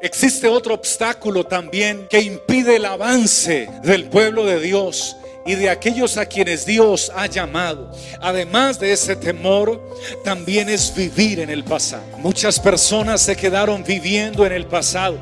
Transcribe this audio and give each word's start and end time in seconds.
Existe 0.00 0.46
otro 0.48 0.74
obstáculo 0.74 1.44
también 1.44 2.06
que 2.08 2.20
impide 2.20 2.76
el 2.76 2.84
avance 2.84 3.68
del 3.82 4.04
pueblo 4.04 4.44
de 4.44 4.60
Dios 4.60 5.16
y 5.46 5.54
de 5.54 5.70
aquellos 5.70 6.18
a 6.18 6.26
quienes 6.26 6.66
Dios 6.66 7.10
ha 7.14 7.26
llamado. 7.26 7.90
Además 8.20 8.78
de 8.78 8.92
ese 8.92 9.16
temor, 9.16 9.80
también 10.24 10.68
es 10.68 10.94
vivir 10.94 11.40
en 11.40 11.48
el 11.48 11.64
pasado. 11.64 12.04
Muchas 12.18 12.60
personas 12.60 13.22
se 13.22 13.36
quedaron 13.36 13.84
viviendo 13.84 14.44
en 14.44 14.52
el 14.52 14.66
pasado. 14.66 15.18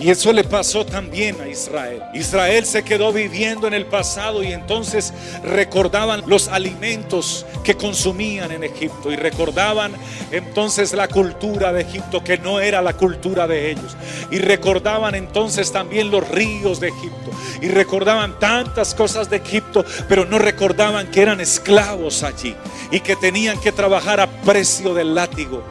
Y 0.00 0.10
eso 0.10 0.32
le 0.32 0.44
pasó 0.44 0.86
también 0.86 1.40
a 1.40 1.48
Israel. 1.48 2.02
Israel 2.14 2.64
se 2.64 2.84
quedó 2.84 3.12
viviendo 3.12 3.66
en 3.66 3.74
el 3.74 3.86
pasado 3.86 4.44
y 4.44 4.52
entonces 4.52 5.12
recordaban 5.42 6.22
los 6.26 6.46
alimentos 6.48 7.44
que 7.64 7.74
consumían 7.74 8.52
en 8.52 8.62
Egipto 8.62 9.10
y 9.10 9.16
recordaban 9.16 9.92
entonces 10.30 10.92
la 10.92 11.08
cultura 11.08 11.72
de 11.72 11.82
Egipto 11.82 12.22
que 12.22 12.38
no 12.38 12.60
era 12.60 12.80
la 12.80 12.92
cultura 12.92 13.48
de 13.48 13.72
ellos. 13.72 13.96
Y 14.30 14.38
recordaban 14.38 15.16
entonces 15.16 15.72
también 15.72 16.12
los 16.12 16.28
ríos 16.28 16.78
de 16.78 16.88
Egipto 16.88 17.30
y 17.60 17.68
recordaban 17.68 18.38
tantas 18.38 18.94
cosas 18.94 19.28
de 19.28 19.38
Egipto, 19.38 19.84
pero 20.08 20.24
no 20.24 20.38
recordaban 20.38 21.10
que 21.10 21.22
eran 21.22 21.40
esclavos 21.40 22.22
allí 22.22 22.54
y 22.92 23.00
que 23.00 23.16
tenían 23.16 23.60
que 23.60 23.72
trabajar 23.72 24.20
a 24.20 24.30
precio 24.42 24.94
del 24.94 25.14
látigo. 25.14 25.64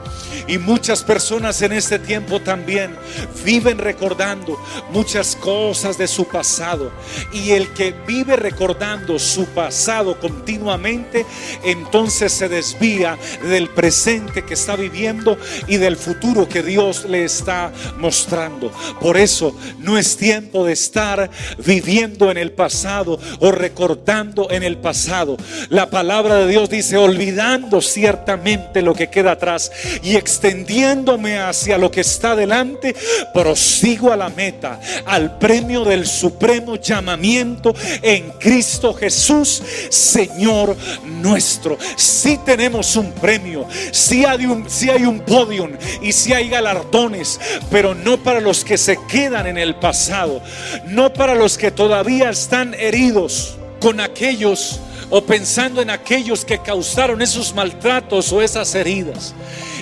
Y 0.47 0.57
muchas 0.57 1.03
personas 1.03 1.61
en 1.61 1.73
este 1.73 1.99
tiempo 1.99 2.41
también 2.41 2.95
viven 3.43 3.77
recordando 3.77 4.57
muchas 4.91 5.35
cosas 5.35 5.97
de 5.97 6.07
su 6.07 6.25
pasado. 6.25 6.91
Y 7.33 7.51
el 7.51 7.73
que 7.73 7.93
vive 8.05 8.35
recordando 8.35 9.20
su 9.20 9.45
pasado 9.47 10.20
continuamente, 10.20 11.25
entonces 11.63 12.31
se 12.31 12.47
desvía 12.47 13.17
del 13.43 13.70
presente 13.70 14.43
que 14.43 14.53
está 14.53 14.75
viviendo 14.75 15.37
y 15.67 15.77
del 15.77 15.97
futuro 15.97 16.48
que 16.48 16.63
Dios 16.63 17.05
le 17.05 17.23
está 17.23 17.71
mostrando. 17.98 18.71
Por 18.99 19.17
eso 19.17 19.57
no 19.79 19.98
es 19.98 20.17
tiempo 20.17 20.65
de 20.65 20.73
estar 20.73 21.29
viviendo 21.65 22.32
en 22.32 22.37
el 22.37 22.51
pasado 22.51 23.20
o 23.39 23.51
recordando 23.51 24.49
en 24.49 24.63
el 24.63 24.77
pasado. 24.77 25.37
La 25.70 25.89
palabra 25.89 26.35
de 26.35 26.48
Dios 26.48 26.70
dice, 26.70 26.98
olvidando 26.98 27.82
ciertamente 27.82 28.82
lo 28.82 28.93
que 28.93 29.09
queda 29.09 29.32
atrás 29.32 29.71
y 30.04 30.15
extendiéndome 30.38 31.40
hacia 31.40 31.80
lo 31.80 31.90
que 31.90 32.02
está 32.02 32.35
delante, 32.35 32.96
prosigo 33.34 34.13
a 34.13 34.16
la 34.16 34.30
meta, 34.30 34.79
al 35.05 35.40
premio 35.40 35.84
del 35.84 36.05
supremo 36.05 36.76
llamamiento 36.76 37.74
en 38.04 38.29
Cristo 38.34 38.94
Jesús, 38.94 39.63
Señor 39.90 40.77
nuestro. 41.05 41.77
Si 41.96 42.38
tenemos 42.38 42.96
un 42.96 43.12
premio, 43.13 43.66
si 43.91 44.26
hay 44.26 44.46
un, 44.46 44.70
si 44.70 44.91
hay 44.91 45.05
un 45.05 45.21
podium 45.21 45.71
y 46.04 46.12
si 46.12 46.34
hay 46.34 46.49
galardones, 46.49 47.40
pero 47.72 47.96
no 47.96 48.18
para 48.18 48.40
los 48.40 48.63
que 48.63 48.77
se 48.77 48.99
quedan 49.10 49.48
en 49.48 49.57
el 49.57 49.74
pasado, 49.76 50.41
no 50.85 51.12
para 51.13 51.34
los 51.34 51.57
que 51.57 51.72
todavía 51.72 52.29
están 52.29 52.76
heridos 52.76 53.57
con 53.79 53.99
aquellos 53.99 54.79
o 55.10 55.22
pensando 55.22 55.82
en 55.82 55.90
aquellos 55.90 56.44
que 56.44 56.60
causaron 56.60 57.22
esos 57.22 57.54
maltratos 57.55 58.32
o 58.32 58.41
esas 58.41 58.76
heridas. 58.76 59.34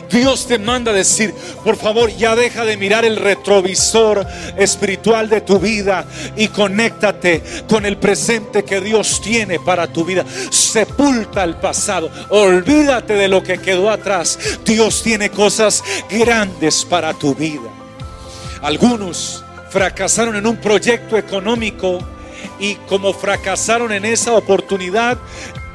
Dios 0.09 0.47
te 0.47 0.59
manda 0.59 0.91
a 0.91 0.93
decir, 0.93 1.33
por 1.63 1.75
favor, 1.75 2.09
ya 2.15 2.35
deja 2.35 2.65
de 2.65 2.77
mirar 2.77 3.05
el 3.05 3.17
retrovisor 3.17 4.25
espiritual 4.57 5.29
de 5.29 5.41
tu 5.41 5.59
vida 5.59 6.05
y 6.35 6.47
conéctate 6.47 7.43
con 7.67 7.85
el 7.85 7.97
presente 7.97 8.63
que 8.63 8.81
Dios 8.81 9.21
tiene 9.21 9.59
para 9.59 9.87
tu 9.87 10.05
vida. 10.05 10.25
Sepulta 10.49 11.43
el 11.43 11.55
pasado, 11.55 12.09
olvídate 12.29 13.13
de 13.13 13.27
lo 13.27 13.43
que 13.43 13.57
quedó 13.57 13.89
atrás. 13.89 14.37
Dios 14.65 15.03
tiene 15.03 15.29
cosas 15.29 15.83
grandes 16.09 16.85
para 16.85 17.13
tu 17.13 17.35
vida. 17.35 17.69
Algunos 18.61 19.43
fracasaron 19.69 20.35
en 20.35 20.47
un 20.47 20.57
proyecto 20.57 21.17
económico 21.17 21.99
y 22.59 22.75
como 22.87 23.13
fracasaron 23.13 23.91
en 23.91 24.05
esa 24.05 24.33
oportunidad, 24.33 25.17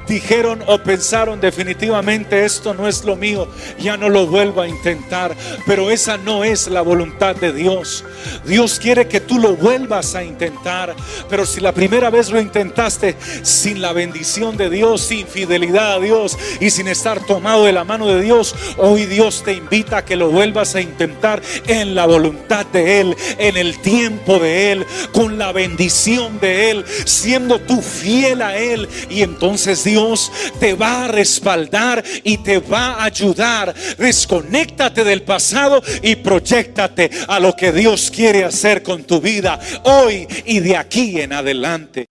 dijeron 0.06 0.62
o 0.66 0.78
pensaron 0.78 1.40
definitivamente 1.40 2.44
esto 2.44 2.74
no 2.74 2.88
es 2.88 3.04
lo 3.04 3.16
mío, 3.16 3.48
ya 3.78 3.96
no 3.96 4.08
lo 4.08 4.26
vuelvo 4.26 4.60
a 4.60 4.68
intentar. 4.68 5.36
Pero 5.66 5.90
esa 5.90 6.16
no 6.16 6.44
es 6.44 6.68
la 6.68 6.82
voluntad 6.82 7.36
de 7.36 7.52
Dios. 7.52 8.04
Dios 8.44 8.78
quiere 8.80 9.06
que 9.06 9.20
tú 9.20 9.38
lo 9.38 9.56
vuelvas 9.56 10.14
a 10.14 10.24
intentar. 10.24 10.94
Pero 11.28 11.46
si 11.46 11.60
la 11.60 11.72
primera 11.72 12.10
vez 12.10 12.30
lo 12.30 12.40
intentaste 12.40 13.16
sin 13.42 13.80
la 13.80 13.92
bendición 13.92 14.56
de 14.56 14.70
Dios, 14.70 15.02
sin 15.02 15.26
fidelidad 15.26 15.94
a 15.94 16.00
Dios 16.00 16.36
y 16.60 16.70
sin 16.70 16.88
estar 16.88 17.24
tomado 17.26 17.64
de 17.64 17.72
la 17.72 17.84
mano 17.84 18.06
de 18.06 18.20
Dios, 18.20 18.54
hoy 18.78 19.06
Dios 19.06 19.42
te 19.44 19.52
invita 19.52 19.98
a 19.98 20.04
que 20.04 20.16
lo 20.16 20.30
vuelvas 20.30 20.74
a 20.74 20.80
intentar 20.80 21.42
en 21.66 21.94
la 21.94 22.06
voluntad 22.06 22.66
de 22.66 23.00
Él, 23.00 23.16
en 23.38 23.56
el 23.56 23.78
tiempo 23.78 24.38
de 24.38 24.72
Él, 24.72 24.86
con 25.12 25.38
la 25.38 25.52
bendición 25.52 26.40
de 26.40 26.70
Él, 26.70 26.84
siendo 27.04 27.60
tú 27.60 27.82
fiel 27.82 28.42
a 28.42 28.56
Él. 28.56 28.88
Y 29.08 29.22
entonces 29.22 29.84
Dios 29.90 30.30
te 30.60 30.74
va 30.74 31.06
a 31.06 31.08
respaldar 31.08 32.04
y 32.22 32.38
te 32.38 32.58
va 32.58 32.92
a 32.92 33.04
ayudar. 33.04 33.74
Desconéctate 33.98 35.02
del 35.02 35.22
pasado 35.22 35.82
y 36.00 36.14
proyectate 36.14 37.10
a 37.26 37.40
lo 37.40 37.56
que 37.56 37.72
Dios 37.72 38.10
quiere 38.14 38.44
hacer 38.44 38.84
con 38.84 39.02
tu 39.02 39.20
vida 39.20 39.58
hoy 39.82 40.28
y 40.44 40.60
de 40.60 40.76
aquí 40.76 41.20
en 41.20 41.32
adelante. 41.32 42.06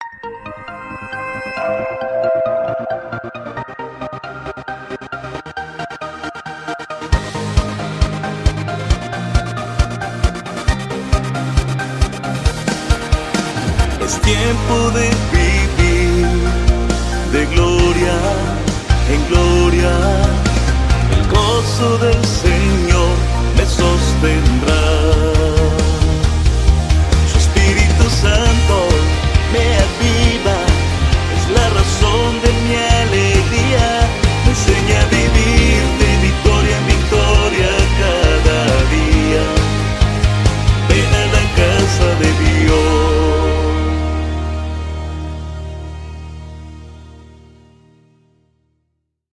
Es 14.05 14.21
tiempo 14.21 14.91
de 14.91 15.38